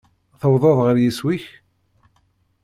[0.39, 1.45] Tewwḍeḍ ɣer yiswi-k?